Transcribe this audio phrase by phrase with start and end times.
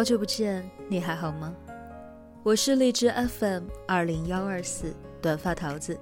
[0.00, 1.54] 好久不见，你还好吗？
[2.42, 6.00] 我是荔枝 FM 二零幺二四短发桃子，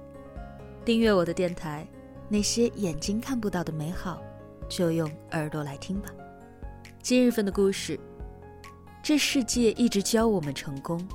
[0.85, 1.85] 订阅我的电台，
[2.29, 4.21] 那些眼睛看不到的美好，
[4.69, 6.09] 就用耳朵来听吧。
[7.03, 7.99] 今日份的故事：
[9.03, 11.05] 这世界一直教我们成功，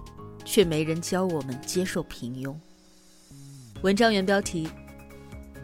[0.44, 2.54] 却没人教我们接受平庸。
[3.80, 4.68] 文章原标题：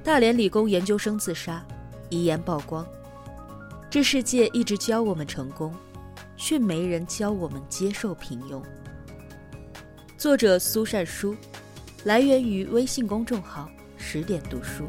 [0.02, 1.62] 大连理工研究生自杀，
[2.08, 2.82] 遗言曝光。
[3.90, 5.70] 这世界一直教我们成功。
[6.40, 8.62] 却没人教我们接受平庸。
[10.16, 11.36] 作者苏善书，
[12.04, 13.68] 来源于微信公众号
[13.98, 14.84] 十点读书。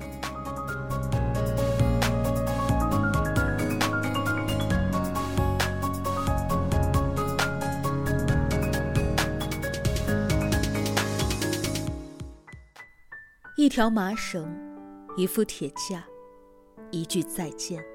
[13.57, 14.57] 一条麻绳，
[15.17, 16.03] 一副铁架，
[16.89, 17.90] 一句再见。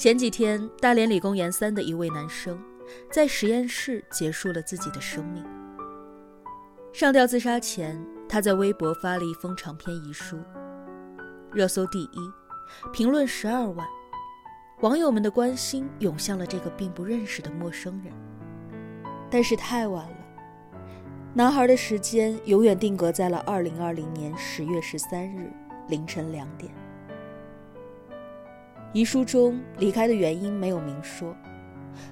[0.00, 2.58] 前几天，大连理工研三的一位男生，
[3.12, 5.44] 在实验室结束了自己的生命。
[6.90, 10.38] 上吊自杀前，他在微博发了一封长篇遗书，
[11.52, 12.18] 热搜第一，
[12.90, 13.86] 评论十二万，
[14.80, 18.10] 网友们的关心涌向了这个并不认识的陌生人。
[19.30, 20.16] 但是太晚了，
[21.34, 25.52] 男孩的时间永远定格在了二零二零年十月十三日
[25.88, 26.72] 凌晨两点。
[28.92, 31.36] 遗书中离开的原因没有明说，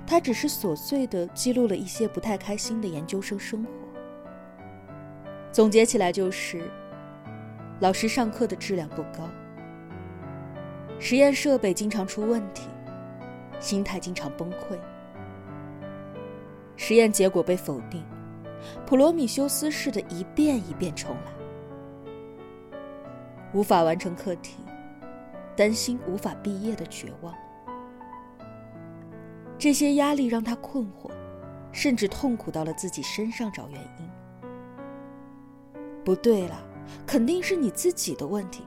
[0.07, 3.71] 他只是琐碎地记录了一些不太开心的研究生生活。
[5.51, 6.71] 总结起来就是：
[7.81, 9.29] 老师上课的质量不高，
[11.01, 12.69] 实验设备经常出问题，
[13.59, 14.79] 心态经常崩溃，
[16.77, 18.05] 实验结果被否定，
[18.87, 21.33] 普罗米修斯式的一遍一遍重来，
[23.53, 24.59] 无法完成课题。
[25.59, 27.35] 担心无法毕业的绝望，
[29.59, 31.11] 这些压力让他困惑，
[31.73, 34.09] 甚至痛苦到了自己身上找原因。
[36.05, 36.65] 不对了，
[37.05, 38.65] 肯定是你自己的问题。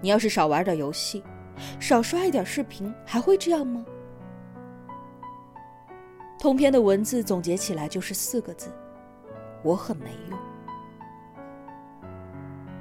[0.00, 1.22] 你要是少玩点游戏，
[1.78, 3.86] 少刷一点视频，还会这样吗？
[6.40, 8.68] 通篇的文字总结起来就是四个字：
[9.62, 10.36] 我很没用。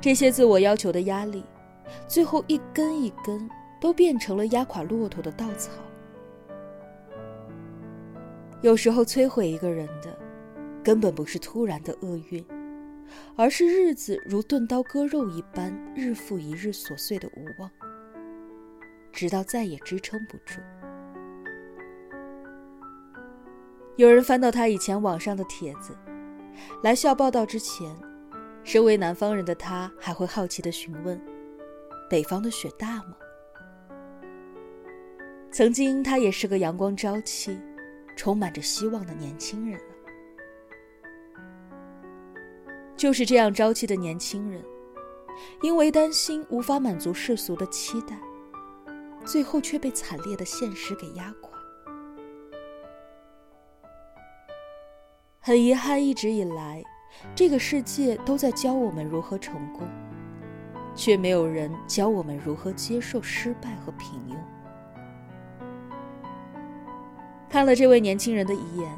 [0.02, 1.46] 这些自我要求的压力。
[2.08, 3.50] 最后一根一根
[3.80, 5.72] 都变成了压垮骆驼的稻草。
[8.62, 10.18] 有时候摧毁一个人的，
[10.84, 12.46] 根本不是突然的厄运，
[13.36, 17.70] 而是日子如钝刀割肉一般，日复一日琐碎的无望，
[19.12, 20.62] 直到再也支撑不住。
[23.98, 25.94] 有人翻到他以前网上的帖子，
[26.84, 27.94] 来校报道之前，
[28.64, 31.22] 身为南方人的他还会好奇的询问。
[32.14, 33.16] 北方的雪大吗？
[35.52, 37.60] 曾经，他也是个阳光朝气、
[38.16, 39.82] 充满着希望的年轻人
[42.96, 44.64] 就是这样朝气的年轻人，
[45.64, 48.16] 因为担心无法满足世俗的期待，
[49.26, 51.50] 最后却被惨烈的现实给压垮。
[55.40, 56.84] 很遗憾，一直以来，
[57.34, 59.82] 这个世界都在教我们如何成功。
[60.96, 64.36] 却没有人教我们如何接受失败和平庸。
[67.50, 68.98] 看了这位年轻人的遗言，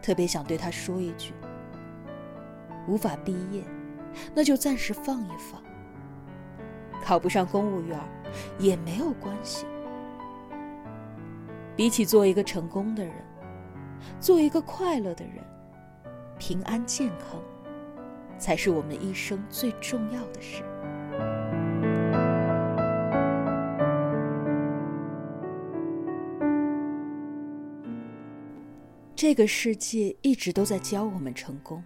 [0.00, 1.32] 特别想对他说一句：
[2.86, 3.64] 无法毕业，
[4.34, 5.60] 那就暂时放一放；
[7.04, 7.98] 考不上公务员
[8.58, 9.66] 也没有关系。
[11.76, 13.14] 比起做一个成功的人，
[14.20, 15.44] 做一个快乐的人，
[16.38, 17.40] 平安健康，
[18.38, 20.62] 才是我们一生最重要的事。
[29.20, 31.84] 这个世界一直都在教我们成功。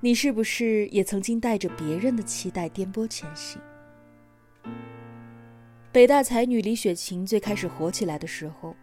[0.00, 3.62] 你是不是也曾经带着别人的期待颠簸前行？
[5.92, 8.74] 北大才女李雪琴最开始火起来的时候，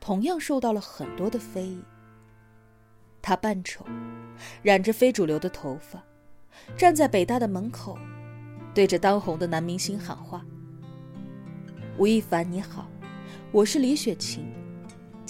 [0.00, 1.84] 同样受到了很多的非议。
[3.20, 3.84] 她扮丑，
[4.62, 6.02] 染着非主流的头发，
[6.78, 7.98] 站在北大的门口，
[8.72, 10.42] 对着当红的男明星喊话
[12.00, 12.88] ：“吴亦凡你好，
[13.52, 14.50] 我是李雪琴。”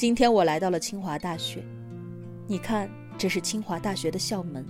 [0.01, 1.63] 今天我来到了清华大学，
[2.47, 2.89] 你看，
[3.19, 4.65] 这是清华大学的校门，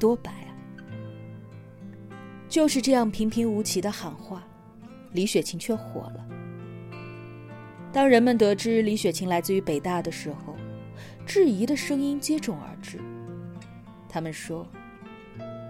[0.00, 0.56] 多白啊！
[2.48, 4.42] 就是这样平平无奇的喊话，
[5.12, 6.26] 李雪琴却火了。
[7.92, 10.56] 当人们得知李雪琴来自于北大的时候，
[11.26, 12.98] 质疑的声音接踵而至。
[14.08, 14.66] 他们说：“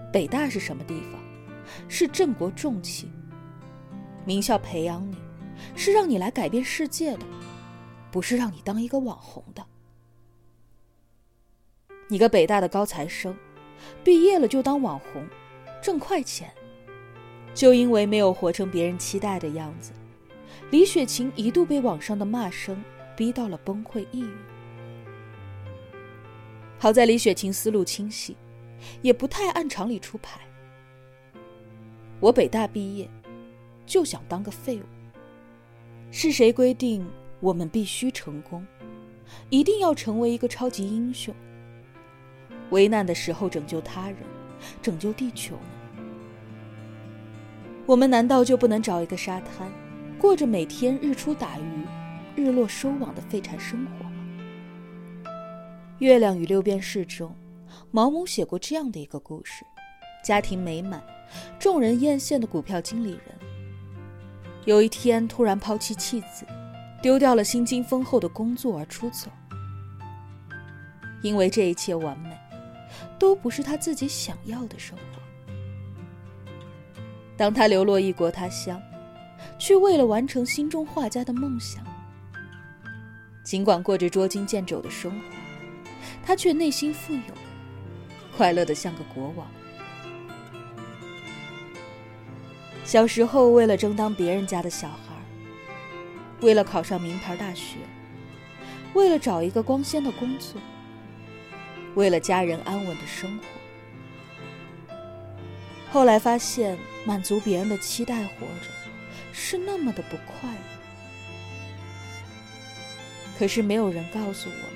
[0.09, 1.21] 北大是什么地方？
[1.89, 3.11] 是镇国重器，
[4.23, 5.17] 名校培养你，
[5.75, 7.25] 是让你来改变世界的，
[8.15, 9.65] 不是让你当一个网红的。
[12.07, 13.35] 你个北大的高材生，
[14.05, 15.27] 毕业了就当网红，
[15.83, 16.49] 挣快钱。
[17.53, 19.91] 就因为没有活成别人期待的样子，
[20.71, 22.81] 李雪琴一度被网上的骂声
[23.17, 24.33] 逼到了崩溃抑郁。
[26.79, 28.37] 好在李雪琴思路清晰，
[29.01, 30.39] 也不太按常理出牌。
[32.21, 33.09] 我北大毕业，
[33.85, 34.85] 就想当个废物。
[36.11, 37.05] 是谁规定
[37.45, 38.65] 我们必须成功，
[39.51, 41.31] 一定要成为一个超级英雄？
[42.71, 44.17] 危难的时候拯救他人，
[44.81, 45.55] 拯救地球？
[47.85, 49.71] 我们难道就不能找一个沙滩，
[50.17, 51.85] 过着每天日出打鱼、
[52.35, 54.11] 日落收网的废柴生活吗？
[55.99, 57.35] 《月亮与六便士》中，
[57.91, 59.63] 毛姆写过这样的一个故事：
[60.23, 60.99] 家庭美满、
[61.59, 63.21] 众人艳羡的股票经理人，
[64.65, 66.43] 有一天突然抛弃妻子，
[67.05, 69.29] 丢掉了薪金丰厚的工作而出走，
[71.21, 72.35] 因为这一切完美。
[73.19, 75.03] 都不是他自己想要的生活。
[77.37, 78.81] 当他流落异国他乡，
[79.59, 81.83] 去为了完成心中画家的梦想，
[83.43, 85.17] 尽管过着捉襟见肘的生活，
[86.25, 87.21] 他却内心富有，
[88.35, 89.45] 快乐的像个国王。
[92.83, 95.04] 小时候，为了争当别人家的小孩，
[96.41, 97.77] 为了考上名牌大学，
[98.93, 100.61] 为了找一个光鲜的工作。
[101.95, 104.93] 为了家人安稳的生活，
[105.89, 108.69] 后来发现满足别人的期待活着
[109.31, 110.57] 是那么的不快乐。
[113.39, 114.69] 可是没有人告诉我们，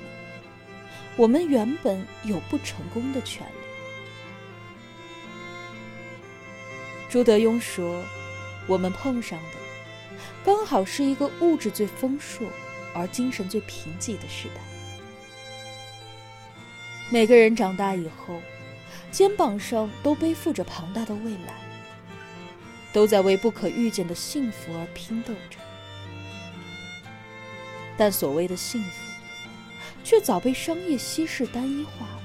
[1.17, 3.51] 我们原本有不成功的权利。
[7.09, 8.01] 朱德庸说
[8.65, 9.57] ：“我们碰上的，
[10.43, 12.47] 刚好是一个物质最丰硕
[12.93, 14.61] 而精神最贫瘠的时代。”
[17.11, 18.39] 每个人长大以后，
[19.11, 21.55] 肩膀上都背负着庞大的未来，
[22.93, 25.57] 都在为不可预见的幸福而拼斗着。
[27.97, 28.89] 但所谓的幸福，
[30.03, 32.21] 却早被商业稀释单一化了。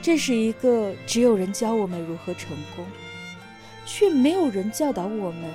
[0.00, 2.86] 这是一个只有人教我们如何成功，
[3.90, 5.50] 却没有人教导我们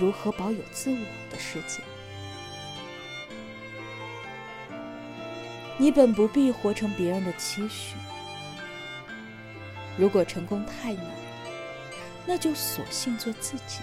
[0.00, 0.96] 如何保有自我
[1.30, 1.82] 的世界。
[5.76, 7.94] 你本不必活成别人的期许。
[9.98, 11.04] 如果成功太难，
[12.24, 13.80] 那就索性做自己。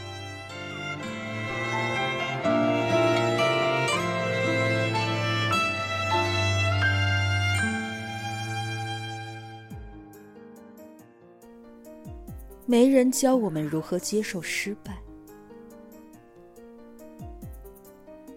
[12.72, 14.98] 没人教我们如何接受失败。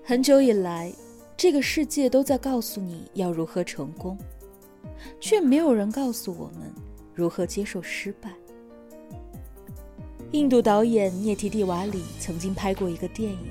[0.02, 0.92] 很久以来。
[1.36, 4.16] 这个世界都在告诉你要如何成功，
[5.20, 6.72] 却没有人告诉我们
[7.12, 8.32] 如何接受失败。
[10.30, 13.38] 印度导演涅提蒂瓦里曾经拍过一个电影《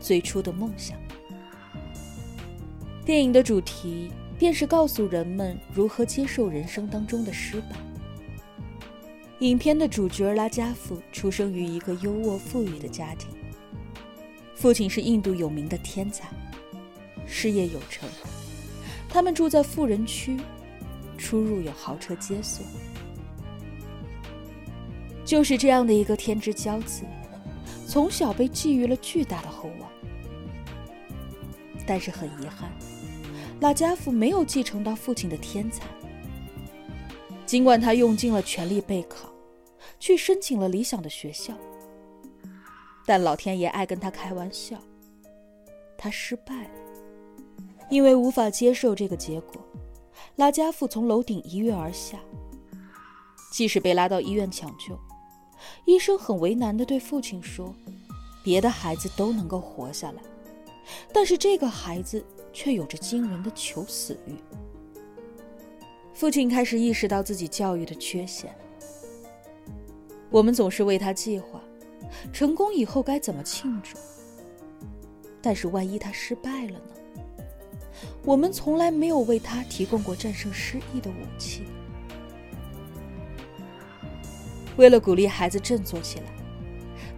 [0.00, 0.96] 最初的梦想》，
[3.04, 7.89] 电影的主题便是告诉人们如何接受人生当中的失败。
[9.40, 13.30] 影片的主角拉加夫出生于一个优渥富裕的家庭，
[14.54, 16.28] 父亲是印度有名的天才。
[17.26, 18.06] 事业有成，
[19.08, 20.36] 他们住在富人区，
[21.16, 22.66] 出入有豪车接送。
[25.24, 27.04] 就是这样的一个天之骄子，
[27.86, 29.90] 从小被寄予了巨大的厚望。
[31.86, 32.70] 但是很遗憾，
[33.60, 35.86] 拉加夫没有继承到父亲的天才。
[37.46, 39.29] 尽管他用尽了全力备考，
[40.00, 41.54] 去申请了理想的学校，
[43.06, 44.78] 但老天爷爱跟他开玩笑，
[45.96, 46.70] 他失败了。
[47.90, 49.62] 因为无法接受这个结果，
[50.36, 52.18] 拉加夫从楼顶一跃而下。
[53.52, 54.98] 即使被拉到医院抢救，
[55.84, 57.74] 医生很为难地对父亲说
[58.42, 60.22] ：“别的孩子都能够活下来，
[61.12, 64.34] 但是这个孩子却有着惊人的求死欲。”
[66.14, 68.54] 父亲开始意识到自己教育的缺陷。
[70.30, 71.60] 我们总是为他计划，
[72.32, 73.98] 成功以后该怎么庆祝。
[75.42, 77.44] 但是万一他失败了呢？
[78.24, 81.64] 我们从来没有为他提供过战胜失意的武器。
[84.76, 86.26] 为了鼓励孩子振作起来，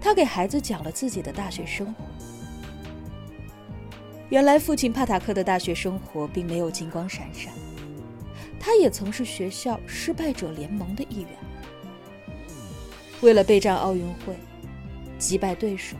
[0.00, 2.04] 他给孩子讲了自己的大学生活。
[4.30, 7.52] 原来，父亲帕塔克的大学生活并没有金光闪闪，
[8.58, 11.30] 他也曾是学校失败者联盟的一员。
[13.22, 14.36] 为了备战奥运会，
[15.18, 15.96] 击败对手，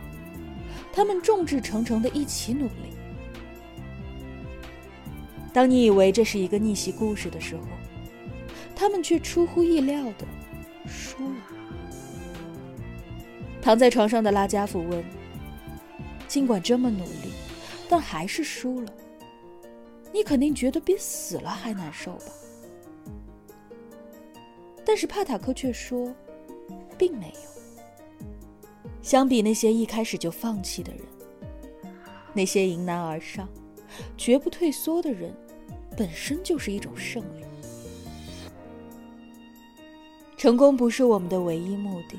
[0.93, 2.93] 他们众志成城的一起努力。
[5.52, 7.62] 当你以为这是一个逆袭故事的时候，
[8.75, 10.26] 他们却出乎意料的
[10.87, 11.37] 输了。
[13.61, 15.05] 躺在床上的拉加夫问
[16.26, 17.33] ：“尽管这么努力，
[17.88, 18.93] 但还是输了，
[20.12, 22.25] 你肯定觉得比死了还难受吧？”
[24.85, 26.12] 但是帕塔克却说，
[27.02, 28.23] 并没有。
[29.02, 31.02] 相比那些一开始就放弃的人，
[32.32, 33.49] 那些迎难而上、
[34.16, 35.35] 绝不退缩的人，
[35.97, 37.44] 本身就是一种胜利。
[40.37, 42.16] 成功不是我们的唯一目的，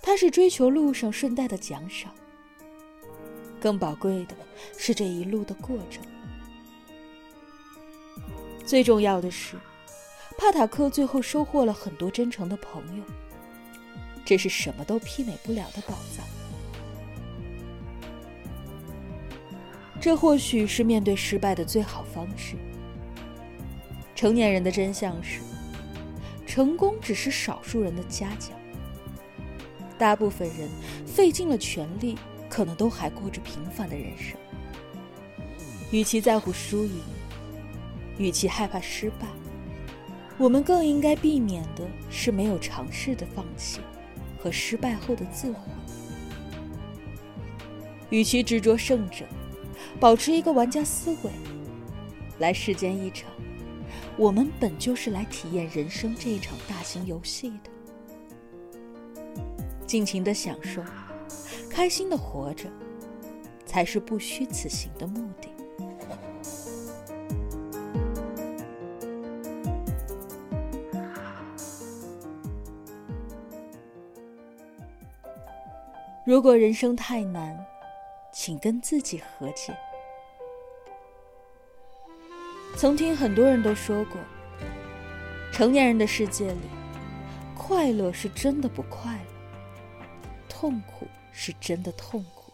[0.00, 2.10] 它是追求路上顺带的奖赏。
[3.60, 4.34] 更宝贵的
[4.78, 6.02] 是这一路的过程。
[8.64, 9.58] 最重要的是。
[10.36, 13.04] 帕塔克最后收获了很多真诚的朋友，
[14.24, 16.24] 这是什么都媲美不了的宝藏。
[20.00, 22.56] 这或许是面对失败的最好方式。
[24.14, 25.40] 成年人的真相是，
[26.46, 28.50] 成功只是少数人的嘉奖，
[29.98, 30.68] 大部分人
[31.06, 32.16] 费尽了全力，
[32.48, 34.38] 可能都还过着平凡的人生。
[35.90, 37.02] 与其在乎输赢，
[38.18, 39.26] 与其害怕失败。
[40.36, 43.80] 我们更应该避免的是没有尝试的放弃
[44.44, 45.58] 和失败后的自毁。
[48.10, 49.24] 与其执着胜者，
[49.98, 51.30] 保持一个玩家思维，
[52.38, 53.30] 来世间一场，
[54.18, 57.70] 我们本就是来体验人生这一场大型游戏的。
[59.86, 60.82] 尽情的享受，
[61.70, 62.70] 开心的活着，
[63.64, 65.48] 才是不虚此行的目的。
[76.24, 77.66] 如果人生太难，
[78.32, 79.76] 请跟自己和解。
[82.78, 84.16] 曾听很多人都说过，
[85.52, 86.60] 成年人的世界里，
[87.54, 89.98] 快乐是真的不快乐，
[90.48, 92.52] 痛苦是真的痛苦。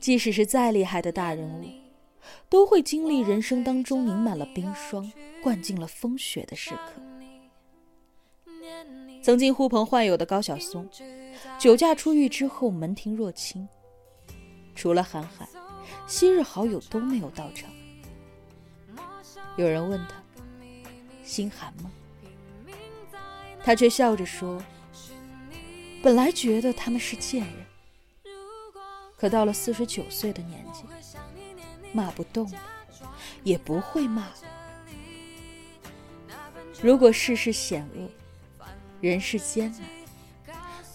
[0.00, 1.64] 即使是再厉害的大人物，
[2.48, 7.00] 都会经历人生当中凝满了冰霜、灌进了风雪的时刻。
[9.22, 10.90] 曾经呼朋唤友的高晓松。
[11.58, 13.66] 酒驾出狱之后，门庭若清。
[14.74, 15.48] 除了韩寒，
[16.06, 17.70] 昔日好友都没有到场。
[19.56, 20.22] 有人问他
[21.24, 21.90] ：“心寒吗？”
[23.62, 24.62] 他却笑着说
[26.02, 27.54] ：“本来觉得他们是贱人，
[29.16, 30.82] 可到了四十九岁的年纪，
[31.92, 32.58] 骂不动了，
[33.42, 34.34] 也不会骂了。
[36.82, 38.10] 如果世事险恶，
[39.00, 39.80] 人世艰难。”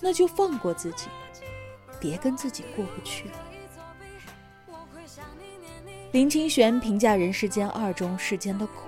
[0.01, 1.07] 那就放过自己，
[1.99, 3.25] 别跟自己过不去。
[6.11, 8.87] 林清玄评价人世间二中世间的苦，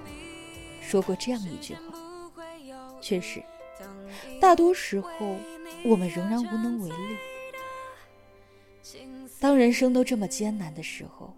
[0.82, 1.82] 说过这样一句话：
[3.02, 3.44] 确实，
[4.40, 5.38] 大多时候
[5.84, 7.18] 我们仍然无能为力。
[9.40, 11.36] 当人生都这么艰难的时候，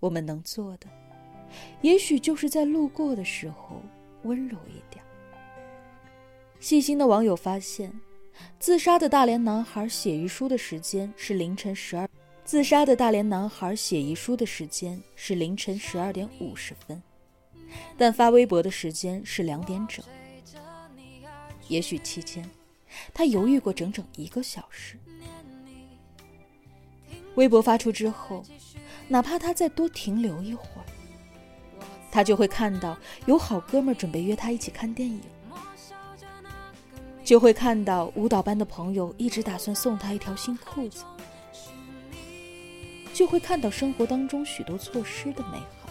[0.00, 0.86] 我们能做的，
[1.82, 3.82] 也许就是在路过的时候
[4.22, 5.04] 温柔一点。
[6.60, 7.92] 细心的网友发现。
[8.58, 12.08] 自杀的大连男孩写遗书的时间是凌晨十二。
[12.44, 17.02] 自杀的大连男孩写遗书的时间是凌晨十二点五十分，
[17.96, 20.02] 但发微博的时间是两点整。
[21.68, 22.48] 也许期间，
[23.12, 24.98] 他犹豫过整整一个小时。
[27.34, 28.42] 微博发出之后，
[29.08, 30.86] 哪怕他再多停留一会儿，
[32.10, 35.20] 他就会看到有好哥们准备约他一起看电影。
[37.28, 41.04] 就会看到舞蹈班的朋友一直打算送他一条新裤子，
[43.12, 45.90] 就会看到生活当中许多错失的美好。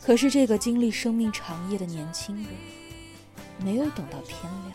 [0.00, 2.46] 可是这个经历生命长夜的年轻人，
[3.58, 4.72] 没有等到天亮。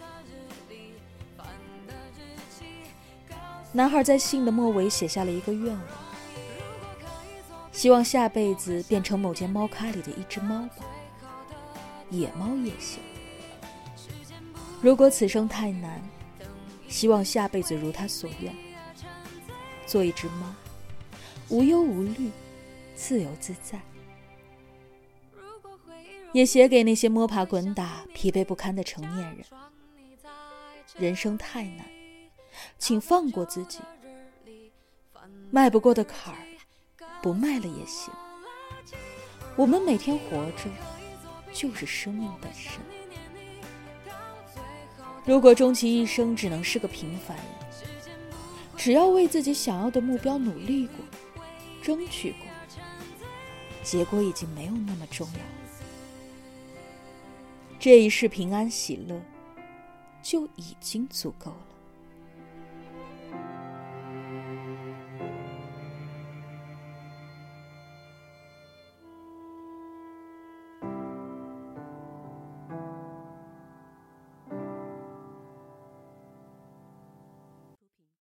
[3.71, 5.81] 男孩在信的末尾写下了一个愿望，
[7.71, 10.83] 希望下辈子变成某间猫咖里的一只猫吧，
[12.09, 12.99] 野猫也行。
[14.81, 16.01] 如果此生太难，
[16.87, 18.55] 希望下辈子如他所愿，
[19.85, 20.53] 做一只猫，
[21.49, 22.31] 无忧无虑，
[22.95, 23.79] 自由自在。
[26.31, 29.45] 也写给那些摸爬滚打、疲惫不堪的成年人：
[30.97, 31.85] 人生太难，
[32.77, 33.79] 请放过自己。
[35.49, 36.39] 迈不过的坎儿，
[37.21, 38.13] 不迈了也行。
[39.55, 40.69] 我们每天活着，
[41.51, 42.79] 就是生命本身。
[45.27, 47.45] 如果终其一生只能是个平凡人，
[48.77, 50.95] 只要为自己想要的目标努力过、
[51.81, 52.47] 争取过，
[53.83, 55.43] 结果已经没有那么重要了。
[57.77, 59.21] 这一世平安喜乐，
[60.23, 61.66] 就已经足够了。